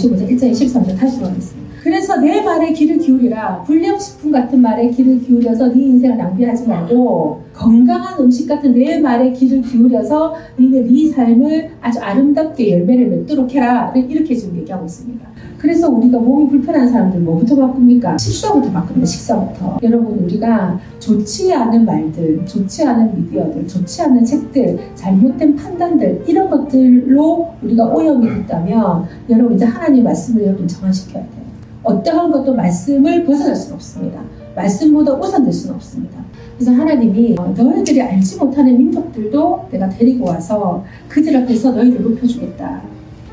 15장 0.00 0.28
1장 0.30 0.50
23절 0.50 0.98
다시 0.98 1.16
돌아가겠습니다. 1.18 1.70
그래서 1.82 2.16
내 2.18 2.42
말에 2.42 2.72
귀를 2.72 2.98
기울이라 2.98 3.62
불량식품 3.64 4.32
같은 4.32 4.60
말에 4.60 4.90
귀를 4.90 5.20
기울여서 5.20 5.68
네 5.68 5.82
인생을 5.82 6.16
낭비하지 6.16 6.68
말고 6.68 7.42
건강한 7.60 8.18
음식 8.18 8.46
같은 8.46 8.72
내 8.72 8.98
말에 8.98 9.32
귀를 9.32 9.60
기울여서 9.60 10.34
너는 10.56 10.88
네 10.88 11.10
삶을 11.10 11.70
아주 11.82 12.00
아름답게 12.00 12.72
열매를 12.72 13.08
맺도록 13.08 13.52
해라 13.52 13.92
이렇게 13.94 14.34
지금 14.34 14.56
얘기하고 14.56 14.86
있습니다. 14.86 15.28
그래서 15.58 15.90
우리가 15.90 16.18
몸이 16.18 16.48
불편한 16.48 16.88
사람들 16.88 17.20
뭐부터 17.20 17.54
바꿉니까? 17.56 18.16
식사부터 18.16 18.72
바꿉니다. 18.72 19.04
식사부터. 19.04 19.78
여러분 19.82 20.20
우리가 20.20 20.80
좋지 21.00 21.52
않은 21.52 21.84
말들, 21.84 22.46
좋지 22.46 22.82
않은 22.82 23.14
미디어들, 23.14 23.68
좋지 23.68 24.02
않은 24.02 24.24
책들, 24.24 24.78
잘못된 24.94 25.54
판단들 25.54 26.24
이런 26.26 26.48
것들로 26.48 27.50
우리가 27.62 27.88
오염이 27.88 28.26
됐다면 28.26 29.04
여러분 29.28 29.56
이제 29.56 29.66
하나님 29.66 30.04
말씀을 30.04 30.46
여러분 30.46 30.66
정화시켜야 30.66 31.22
돼요. 31.24 31.44
어떠한 31.82 32.30
것도 32.30 32.54
말씀을 32.54 33.26
벗어날 33.26 33.54
수는 33.54 33.74
없습니다. 33.74 34.22
말씀보다 34.56 35.12
우선될 35.12 35.52
수는 35.52 35.74
없습니다. 35.74 36.19
그래서 36.60 36.72
하나님이 36.74 37.36
어, 37.38 37.54
너희들이 37.56 38.02
알지 38.02 38.36
못하는 38.36 38.76
민족들도 38.76 39.68
내가 39.70 39.88
데리고 39.88 40.26
와서 40.26 40.84
그들 41.08 41.34
앞에서 41.38 41.70
너희를 41.72 42.02
높여주겠다. 42.02 42.82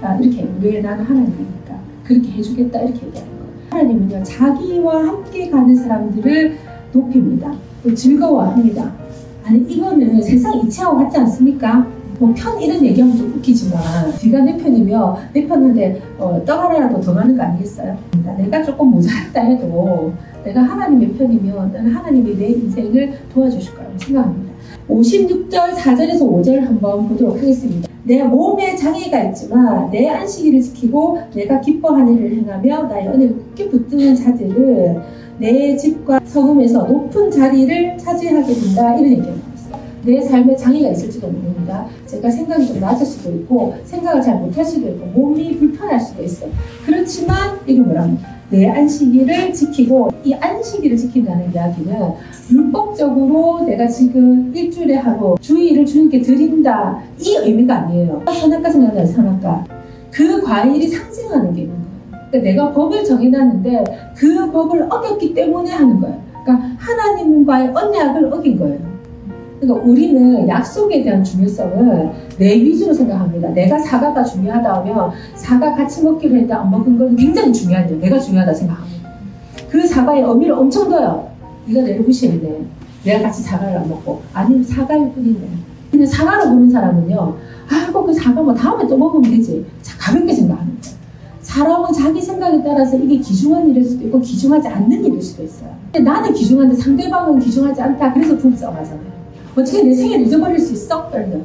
아, 0.02 0.16
이렇게 0.16 0.48
왜 0.62 0.80
나는 0.80 1.04
하나님이니까 1.04 1.78
그렇게 2.06 2.30
해주겠다 2.32 2.80
이렇게 2.84 3.06
얘기하는 3.08 3.32
거예요. 3.34 3.52
하나님은요 3.70 4.24
자기와 4.24 5.08
함께 5.08 5.50
가는 5.50 5.76
사람들을 5.76 6.58
높입니다. 6.94 7.52
즐거워합니다. 7.94 8.94
아니 9.44 9.60
이거는 9.60 10.22
세상 10.22 10.58
이치하고 10.60 10.96
같지 10.96 11.18
않습니까? 11.18 11.86
뭐 12.20 12.34
편 12.34 12.60
이런 12.62 12.84
얘기하면 12.84 13.16
좀 13.18 13.34
웃기지만 13.36 13.80
네가 14.24 14.40
내 14.40 14.56
편이며 14.58 15.18
내 15.34 15.46
편인데 15.46 16.02
어, 16.18 16.42
떡 16.46 16.64
하나라도 16.64 17.02
더 17.02 17.14
많은 17.14 17.36
거 17.36 17.44
아니겠어요? 17.44 17.96
그러니까 18.10 18.34
내가 18.42 18.64
조금 18.64 18.88
모자랐다 18.92 19.42
해도 19.42 20.14
내가 20.48 20.62
하나님의 20.62 21.10
편이면 21.10 21.74
나는 21.74 21.92
하나님이 21.92 22.38
내 22.38 22.48
인생을 22.48 23.14
도와주실 23.34 23.76
거라고 23.76 23.98
생각합니다. 23.98 24.54
56절 24.90 25.74
4절에서 25.74 26.22
5절 26.22 26.62
한번 26.62 27.10
보도록 27.10 27.38
하겠습니다. 27.38 27.90
내 28.04 28.24
몸에 28.24 28.74
장애가 28.74 29.24
있지만 29.26 29.92
내 29.92 30.08
안식일을 30.08 30.62
지키고 30.62 31.20
내가 31.36 31.60
기뻐하는 31.60 32.18
일을 32.18 32.38
행하며 32.38 32.84
나의 32.84 33.08
은혜를 33.10 33.36
굳게 33.36 33.68
붙드는 33.68 34.16
자들은 34.16 35.02
내 35.40 35.76
집과 35.76 36.22
성음에서 36.24 36.88
높은 36.88 37.30
자리를 37.30 37.98
차지하게 37.98 38.54
된다 38.54 38.96
이런 38.96 39.12
얘기입니다. 39.12 39.48
내 40.06 40.22
삶에 40.22 40.56
장애가 40.56 40.92
있을지도 40.92 41.28
모릅니다. 41.28 41.86
제가 42.06 42.32
생각이 42.32 42.66
좀 42.66 42.80
낮을 42.80 43.06
수도 43.06 43.32
있고 43.32 43.76
생각을 43.84 44.22
잘 44.22 44.40
못할 44.40 44.64
수도 44.64 44.88
있고 44.88 45.06
몸이 45.08 45.58
불편할 45.58 46.00
수도 46.00 46.24
있어요. 46.24 46.50
그렇지만 46.86 47.60
이게 47.68 47.82
뭐라면 47.82 48.37
내 48.50 48.70
안식일을 48.70 49.54
지키고 49.54 50.10
이 50.24 50.34
안식일을 50.34 50.96
지킨다는 50.96 51.52
이야기는 51.54 52.14
율법적으로 52.50 53.66
내가 53.66 53.88
지금 53.88 54.54
일주일에 54.56 54.96
하루 54.96 55.36
주일을 55.42 55.86
주님께 55.86 56.22
드린다 56.22 57.02
이 57.20 57.36
의미가 57.36 57.76
아니에요. 57.76 58.24
선악과 58.26 58.70
생각나요 58.70 59.06
선악과 59.06 59.66
그 60.12 60.42
과일이 60.42 60.88
상징하는 60.88 61.54
게 61.54 61.64
있는 61.64 61.76
거예요. 61.76 62.28
그러니까 62.32 62.50
내가 62.50 62.74
법을 62.74 63.04
정해놨는데 63.04 63.84
그 64.16 64.52
법을 64.52 64.84
어겼기 64.90 65.34
때문에 65.34 65.70
하는 65.72 66.00
거예요. 66.00 66.22
그러니까 66.44 66.70
하나님과의 66.78 67.72
언약을 67.76 68.34
어긴 68.34 68.58
거예요. 68.58 68.80
그러니까 69.60 69.86
우리는 69.86 70.48
약속에 70.48 71.04
대한 71.04 71.24
중요성을 71.24 72.12
내 72.38 72.56
위주로 72.56 72.94
생각합니다. 72.94 73.50
내가 73.50 73.80
사과가 73.80 74.24
중요하다 74.24 74.76
하면 74.76 75.12
사과 75.36 75.76
같이 75.76 76.04
먹기로 76.04 76.36
했는데 76.36 76.54
안 76.54 76.70
먹은 76.70 76.98
건 76.98 77.16
굉장히 77.16 77.52
중요한 77.52 77.90
일. 77.90 78.00
내가 78.00 78.20
중요하다 78.20 78.54
생각합니다. 78.54 79.10
그 79.70 79.86
사과의 79.86 80.22
의미를 80.24 80.54
엄청 80.54 80.90
둬요. 80.90 81.30
네가 81.66 81.82
내를 81.82 82.02
무시했네. 82.02 82.62
내가 83.04 83.24
같이 83.24 83.42
사과를 83.42 83.78
안 83.78 83.90
먹고 83.90 84.22
아니 84.34 84.64
사과일 84.64 85.12
뿐인데. 85.12 85.48
근데 85.90 86.06
사과를 86.06 86.50
보는 86.50 86.70
사람은요. 86.70 87.36
아이고 87.70 88.06
그 88.06 88.14
사과 88.14 88.42
뭐 88.42 88.54
다음에 88.54 88.88
또 88.88 88.96
먹으면 88.98 89.32
되지. 89.32 89.66
가볍게 90.00 90.34
생각하는 90.34 90.78
거예요. 90.82 90.98
사람은 91.42 91.94
자기 91.94 92.22
생각에 92.22 92.62
따라서 92.62 92.98
이게 92.98 93.18
기중한 93.18 93.70
일일 93.70 93.84
수도 93.84 94.06
있고 94.06 94.20
기중하지 94.20 94.68
않는 94.68 95.04
일일 95.04 95.22
수도 95.22 95.44
있어요. 95.44 95.70
근데 95.92 96.02
나는 96.02 96.34
기중한데 96.34 96.76
상대방은 96.76 97.40
기중하지 97.40 97.82
않다. 97.82 98.14
그래서 98.14 98.38
부부싸움하잖아요. 98.38 99.17
어떻게 99.58 99.82
내 99.82 99.94
생일 99.94 100.22
잊어버릴 100.22 100.60
수 100.60 100.74
있어? 100.74 101.10
이러면 101.12 101.44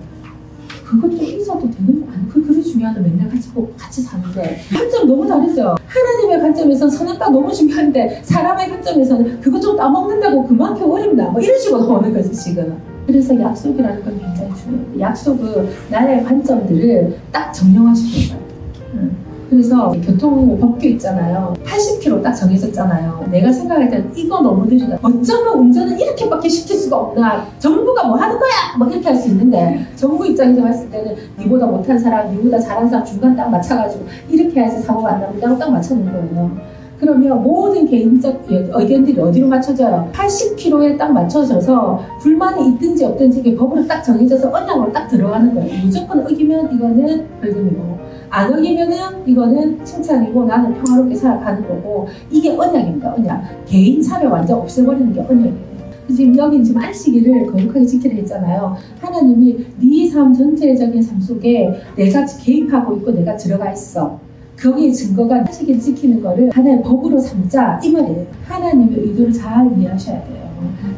그것도 0.84 1.17
있어도 1.17 1.71
되는 1.71 2.05
거 2.05 2.12
아니야? 2.12 2.27
그 2.31 2.47
그리 2.47 2.62
중요하다 2.62 3.00
맨날 3.00 3.31
보고 3.55 3.73
같이 3.77 4.03
사는데 4.03 4.61
관점 4.73 5.06
너무 5.06 5.27
다르죠. 5.27 5.75
하나님의 5.87 6.41
관점에서 6.41 6.89
선악과 6.89 7.31
너무 7.31 7.53
중요한데 7.53 8.23
사람의 8.23 8.69
관점에서는 8.69 9.41
그것 9.41 9.61
좀 9.61 9.77
따먹는다고 9.77 10.47
그만큼 10.47 10.91
어렵다. 10.91 11.31
뭐 11.31 11.41
이런 11.41 11.59
식으로 11.59 11.87
나오는 11.87 12.12
거지 12.12 12.33
지금. 12.33 12.77
그래서 13.06 13.39
약속이라는 13.39 14.05
건 14.05 14.19
굉장히 14.21 14.50
중요해요. 14.62 15.00
약속은 15.00 15.69
나의 15.91 16.25
관점들을 16.25 17.19
딱 17.33 17.53
정령화시키는 17.53 18.39
거예요. 18.39 19.22
그래서 19.53 19.93
교통 20.03 20.59
법규 20.59 20.87
있잖아요. 20.87 21.53
80km 21.63 22.23
딱 22.23 22.33
정해졌잖아요. 22.33 23.27
내가 23.31 23.53
생각할 23.53 23.91
때는 23.91 24.11
이거 24.17 24.41
너무 24.41 24.65
느리다. 24.65 24.97
어쩌면 25.03 25.59
운전을 25.59 26.01
이렇게밖에 26.01 26.49
시킬 26.49 26.75
수가 26.77 26.97
없나. 26.97 27.47
정부가 27.59 28.09
뭐 28.09 28.17
하는 28.17 28.39
거야? 28.39 28.51
뭐 28.79 28.89
이렇게 28.89 29.09
할 29.09 29.17
수 29.17 29.29
있는데 29.29 29.87
정부 29.95 30.27
입장에서 30.27 30.62
봤을 30.62 30.89
때는 30.91 31.15
니보다 31.39 31.67
못한 31.67 31.99
사람, 31.99 32.35
니보다 32.35 32.59
잘한 32.59 32.89
사람 32.89 33.05
중간 33.05 33.37
딱 33.37 33.51
맞춰가지고 33.51 34.07
이렇게 34.31 34.59
해야지 34.59 34.81
사고가 34.81 35.17
안 35.17 35.21
납니다. 35.21 35.55
딱 35.59 35.71
맞춰놓은 35.71 36.11
거예요. 36.11 36.51
그러면 36.99 37.43
모든 37.43 37.87
개인적 37.87 38.47
의견들이 38.49 39.21
어디로 39.21 39.49
맞춰져요? 39.49 40.09
80km에 40.15 40.97
딱 40.97 41.12
맞춰져서 41.12 42.01
불만이 42.21 42.71
있든지 42.71 43.05
없든지 43.05 43.55
법으로 43.55 43.87
딱 43.87 44.03
정해져서 44.03 44.49
언약으로 44.51 44.91
딱 44.93 45.09
들어가는 45.09 45.55
거예요. 45.55 45.85
무조건 45.85 46.21
어기면 46.21 46.73
이거는 46.75 47.27
벌금이고 47.41 47.99
안 48.32 48.50
어기면은 48.53 48.97
이거는 49.26 49.84
칭찬이고 49.84 50.44
나는 50.47 50.72
평화롭게 50.82 51.15
살아가는 51.15 51.69
거고 51.69 52.09
이게 52.31 52.56
언약입니다. 52.56 53.15
언약. 53.15 53.66
개인 53.66 54.00
차를 54.03 54.28
완전 54.28 54.59
없애버리는 54.60 55.12
게 55.12 55.20
언약이에요. 55.20 55.72
지금 56.16 56.37
여긴 56.38 56.65
지금 56.65 56.81
안식일을 56.81 57.47
거룩하게 57.47 57.84
지키려 57.84 58.15
했잖아요. 58.16 58.75
하나님이 59.00 59.66
네 59.81 60.10
삶 60.12 60.32
전체적인 60.32 61.00
삶 61.03 61.20
속에 61.20 61.72
내가 61.97 62.25
개입하고 62.26 62.97
있고 62.97 63.12
내가 63.12 63.37
들어가 63.37 63.70
있어. 63.72 64.19
거기에 64.59 64.91
증거가 64.93 65.37
안식일 65.37 65.78
지키는 65.78 66.22
거를 66.22 66.50
하나의 66.53 66.82
법으로 66.82 67.19
삼자 67.19 67.81
이 67.84 67.91
말이에요. 67.93 68.26
하나님의 68.44 68.99
의도를 68.99 69.32
잘 69.32 69.70
이해하셔야 69.78 70.25
돼요. 70.25 70.43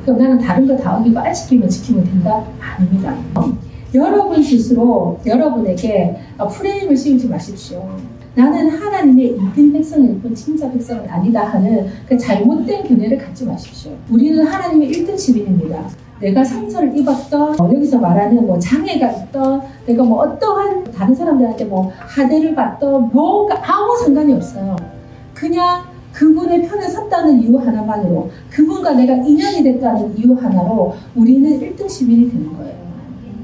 그럼 0.05 0.19
나는 0.19 0.39
다른 0.39 0.67
거 0.69 0.77
다 0.77 0.99
어기고 0.99 1.19
안식일만 1.19 1.69
지키면 1.69 2.05
된다? 2.05 2.45
아닙니다. 2.61 3.15
여러분 3.95 4.43
스스로 4.43 5.21
여러분에게 5.25 6.17
프레임을 6.51 6.97
씌우지 6.97 7.29
마십시오. 7.29 7.89
나는 8.35 8.69
하나님의 8.69 9.37
이든 9.37 9.73
백성일 9.73 10.21
뿐 10.21 10.35
진짜 10.35 10.69
백성은 10.71 11.09
아니다 11.09 11.45
하는 11.45 11.87
그 12.09 12.19
잘못된 12.19 12.83
견해를 12.83 13.19
갖지 13.19 13.47
마십시오. 13.47 13.93
우리는 14.11 14.45
하나님의 14.45 14.91
1등 14.91 15.17
시민입니다. 15.17 15.89
내가 16.21 16.43
상처를 16.43 16.97
입었던 16.97 17.61
어, 17.61 17.73
여기서 17.73 17.99
말하는 17.99 18.45
뭐 18.45 18.59
장애가 18.59 19.11
있던 19.13 19.63
내가 19.87 20.03
뭐 20.03 20.23
어떠한 20.23 20.91
다른 20.93 21.15
사람들한테 21.15 21.67
뭐 21.67 21.93
하대를 21.97 22.57
받던 22.57 23.11
뭐가 23.13 23.63
아무 23.63 23.97
상관이 24.03 24.33
없어요. 24.33 24.75
그냥 25.35 25.85
그분의 26.13 26.67
편에 26.67 26.89
섰다는 26.89 27.43
이유 27.43 27.57
하나만으로 27.59 28.31
그분과 28.51 28.95
내가 28.95 29.15
인연이 29.15 29.63
됐다는 29.63 30.17
이유 30.19 30.33
하나로 30.35 30.95
우리는 31.15 31.61
1등 31.61 31.89
시민이 31.89 32.31
되는 32.31 32.57
거예요. 32.57 32.84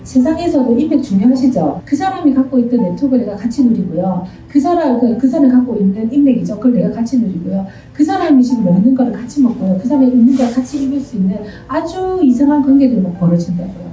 세상에서도 0.03 0.79
인맥 0.79 1.03
중요하시죠? 1.03 1.83
그 1.85 1.95
사람이 1.97 2.35
갖고 2.35 2.59
있던 2.59 2.81
네트워크를 2.83 3.25
내가 3.25 3.37
같이 3.37 3.65
누리고요. 3.65 4.25
그 4.49 4.59
사람, 4.59 4.99
그, 5.01 5.17
그 5.17 5.29
사람이 5.29 5.51
갖고 5.51 5.77
있는 5.77 6.13
인맥이죠. 6.13 6.57
그걸 6.57 6.75
내가 6.75 6.91
같이 6.91 7.19
누리고요. 7.19 7.67
그 7.93 8.05
사람이 8.05 8.43
지금 8.43 8.65
먹는 8.65 8.95
거를 8.95 9.13
같이 9.13 9.43
먹고요. 9.43 9.79
그 9.81 9.87
사람이 9.87 10.09
있는 10.09 10.37
걸 10.37 10.51
같이 10.51 10.85
입을 10.85 11.01
수 11.01 11.17
있는 11.17 11.39
아주 11.69 12.21
이상한 12.23 12.63
관계들이 12.63 13.01
막 13.01 13.19
벌어진다고요. 13.19 13.91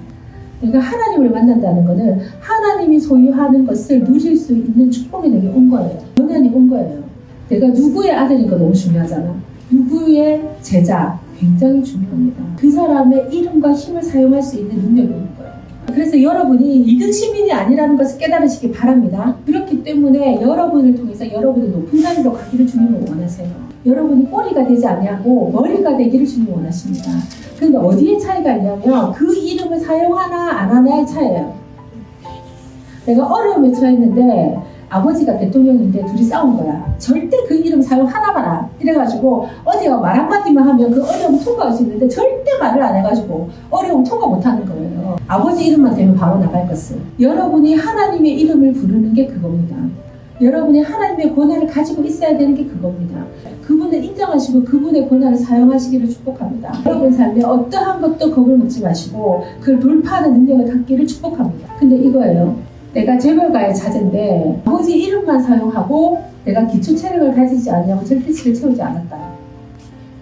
그러니까 0.59 0.79
하나님을 0.79 1.29
만난다는 1.29 1.85
것은 1.85 2.19
하나님이 2.39 2.99
소유하는 2.99 3.65
것을 3.65 4.03
누릴 4.03 4.35
수 4.35 4.53
있는 4.53 4.89
축복이 4.89 5.29
내게 5.29 5.47
온 5.47 5.69
거예요. 5.69 5.99
연연이 6.19 6.49
온 6.49 6.69
거예요. 6.69 7.03
내가 7.49 7.67
누구의 7.67 8.11
아들인 8.11 8.47
거 8.47 8.57
너무 8.57 8.73
중요하잖아. 8.73 9.35
누구의 9.69 10.43
제자 10.61 11.19
굉장히 11.37 11.83
중요합니다. 11.83 12.43
그 12.55 12.71
사람의 12.71 13.29
이름과 13.31 13.73
힘을 13.73 14.01
사용할 14.01 14.41
수 14.41 14.57
있는 14.57 14.75
능력이 14.77 15.09
있는 15.09 15.27
거예요. 15.37 15.56
그래서 15.97 16.21
여러분이 16.21 16.85
2등 16.85 17.11
시민이 17.11 17.51
아니라는 17.51 17.97
것을 17.97 18.19
깨달으시기 18.19 18.71
바랍니다. 18.71 19.35
그렇기 19.47 19.81
때문에 19.81 20.39
여러분을 20.43 20.95
통해서 20.95 21.29
여러분이 21.29 21.69
높은 21.69 21.99
자리로 21.99 22.33
가기를 22.33 22.67
주님은 22.67 23.09
원하세요. 23.09 23.49
여러분이 23.83 24.29
꼬리가 24.29 24.67
되지 24.67 24.85
아니하고 24.85 25.49
머리가 25.49 25.97
되기를 25.97 26.23
주님 26.23 26.53
원하십니다. 26.53 27.09
그런데 27.57 27.79
어디에 27.79 28.19
차이가 28.19 28.57
있냐면 28.57 29.11
그 29.11 29.35
이름을 29.35 29.79
사용하나 29.79 30.59
안 30.59 30.69
하나의 30.69 31.07
차이예요. 31.07 31.55
내가 33.07 33.25
어려움에 33.25 33.71
처했는데 33.71 34.59
아버지가 34.89 35.39
대통령인데 35.39 36.05
둘이 36.05 36.23
싸운 36.25 36.57
거야. 36.57 36.95
절대 36.99 37.37
그 37.47 37.55
이름 37.55 37.81
사용 37.81 38.05
하나 38.05 38.31
마라. 38.31 38.66
이래가지고 38.87 39.47
어디가 39.65 39.97
말 39.97 40.17
한마디만 40.17 40.67
하면 40.67 40.91
그 40.91 41.03
어려움 41.03 41.43
통과할 41.43 41.73
수 41.73 41.83
있는데 41.83 42.07
절대 42.07 42.57
말을 42.59 42.81
안 42.81 42.95
해가지고 42.95 43.49
어려움 43.69 44.03
통과 44.03 44.27
못하는 44.27 44.65
거예요. 44.65 45.17
아버지 45.27 45.65
이름만 45.65 45.93
되면 45.95 46.15
바로 46.15 46.39
나갈 46.39 46.67
것을. 46.67 46.97
여러분이 47.19 47.75
하나님의 47.75 48.39
이름을 48.39 48.73
부르는 48.73 49.13
게 49.13 49.27
그겁니다. 49.27 49.75
여러분이 50.39 50.81
하나님의 50.81 51.35
권한을 51.35 51.67
가지고 51.67 52.03
있어야 52.03 52.37
되는 52.37 52.55
게 52.55 52.65
그겁니다. 52.65 53.25
그분을 53.65 54.03
인정하시고 54.03 54.63
그분의 54.63 55.09
권한을 55.09 55.35
사용하시기를 55.35 56.09
축복합니다. 56.09 56.73
여러분 56.85 57.11
삶에 57.11 57.43
어떠한 57.43 58.01
것도 58.01 58.33
겁을 58.33 58.57
먹지 58.57 58.81
마시고 58.81 59.43
그걸 59.59 59.79
돌파하는 59.79 60.33
능력을 60.33 60.73
갖기를 60.73 61.05
축복합니다. 61.07 61.75
근데 61.79 61.97
이거예요. 61.97 62.66
내가 62.93 63.17
재벌가의 63.17 63.75
자제인데 63.75 64.61
아버지 64.65 64.97
이름만 64.97 65.41
사용하고 65.41 66.23
내가 66.45 66.65
기초 66.65 66.95
체력을 66.95 67.35
가지지 67.35 67.69
않냐고 67.69 68.03
절대치를 68.05 68.53
채우지 68.53 68.81
않았다. 68.81 69.17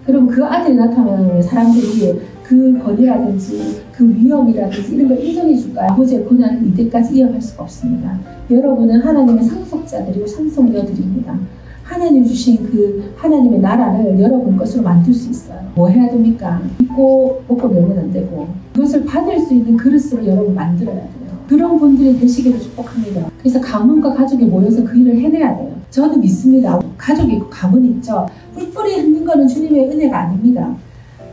그럼 0.05 0.27
그 0.27 0.43
아들이 0.43 0.75
나타나면 0.75 1.41
사람들이 1.41 2.21
그 2.43 2.79
권위라든지 2.83 3.81
그 3.91 4.07
위험이라든지 4.15 4.95
이런 4.95 5.07
걸 5.07 5.23
인정해 5.23 5.55
줄까요? 5.55 5.91
아버지의 5.91 6.25
권한을 6.25 6.67
이때까지 6.67 7.15
이어갈 7.17 7.41
수가 7.41 7.63
없습니다. 7.63 8.19
여러분은 8.51 9.01
하나님의 9.01 9.43
상속자들이고 9.43 10.27
상속녀들입니다. 10.27 11.39
하나님 11.83 12.23
주신 12.25 12.63
그 12.63 13.13
하나님의 13.15 13.59
나라를 13.59 14.19
여러분 14.19 14.57
것으로 14.57 14.83
만들 14.83 15.13
수 15.13 15.29
있어요. 15.29 15.59
뭐 15.75 15.87
해야 15.87 16.09
됩니까? 16.09 16.61
믿고 16.79 17.43
먹고 17.47 17.67
놀면 17.67 17.97
안 17.97 18.11
되고 18.11 18.47
그것을 18.73 19.05
받을 19.05 19.39
수 19.39 19.53
있는 19.53 19.77
그릇으로 19.77 20.25
여러분 20.25 20.53
만들어야 20.53 20.95
돼요. 20.95 21.24
그런 21.47 21.77
분들이 21.77 22.17
되시기를 22.19 22.59
축복합니다. 22.59 23.29
그래서 23.39 23.59
가문과 23.61 24.13
가족이 24.13 24.45
모여서 24.45 24.83
그 24.83 24.97
일을 24.97 25.19
해내야 25.19 25.55
돼요. 25.55 25.75
저는 25.91 26.19
믿습니다. 26.21 26.79
가족이 26.97 27.33
있고 27.35 27.49
가문이 27.49 27.87
있죠. 27.91 28.25
뿔뿔이 28.55 28.95
흩는 28.95 29.25
거는 29.25 29.47
주님의 29.47 29.89
은혜가 29.89 30.17
아닙니다. 30.17 30.75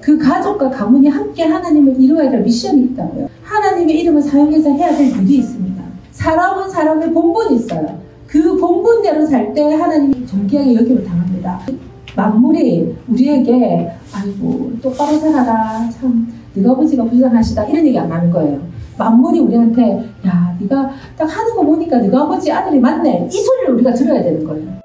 그 0.01 0.19
가족과 0.19 0.71
가문이 0.71 1.09
함께 1.09 1.45
하나님을 1.45 2.01
이루어야 2.01 2.31
될 2.31 2.43
미션이 2.43 2.83
있다고요. 2.87 3.29
하나님의 3.43 4.01
이름을 4.01 4.21
사용해서 4.21 4.71
해야 4.71 4.95
될 4.97 5.09
일이 5.09 5.37
있습니다. 5.39 5.83
사람은 6.11 6.69
사람의 6.69 7.13
본분이 7.13 7.57
있어요. 7.57 8.01
그 8.27 8.57
본분대로 8.57 9.27
살 9.27 9.53
때 9.55 9.75
하나님이 9.75 10.27
존귀하게 10.27 10.75
여김을 10.75 11.05
당합니다. 11.05 11.61
만물이 12.17 12.95
우리에게 13.09 13.91
아이고 14.13 14.73
똑바로 14.83 15.19
살아라 15.19 15.89
참 15.91 16.29
네가 16.55 16.73
아버지가 16.73 17.05
불쌍하시다 17.05 17.65
이런 17.67 17.87
얘기 17.87 17.99
안 17.99 18.11
하는 18.11 18.31
거예요. 18.31 18.61
만물이 18.99 19.41
우리한테 19.41 20.11
야 20.27 20.57
네가 20.61 20.91
딱 21.17 21.25
하는 21.25 21.55
거 21.55 21.63
보니까 21.63 21.99
네가 21.99 22.23
아버지 22.23 22.51
아들이 22.53 22.79
맞네 22.79 23.29
이 23.33 23.37
소리를 23.37 23.75
우리가 23.75 23.93
들어야 23.93 24.23
되는 24.23 24.45
거예요. 24.45 24.82